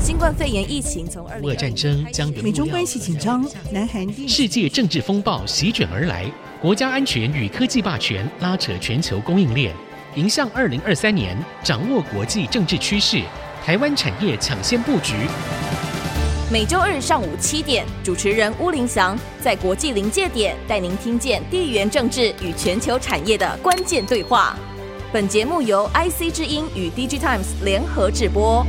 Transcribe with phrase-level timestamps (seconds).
[0.00, 6.24] 新冠肺炎疫情从二俄战争将美中关系紧张，南韩世界政治风暴席卷而来，
[6.62, 9.74] 国家安全与科技霸权拉扯全球供应链，
[10.14, 13.20] 迎向二零二三年，掌握国际政治趋势，
[13.64, 15.14] 台湾产业抢先布局。
[16.50, 24.56] 每周二上午七点，主持人巫林祥在国际临界点带您听见地缘政治与全球产业的关键对话。
[25.12, 28.64] 本节目由 IC 之音与 DG Times 联合制播。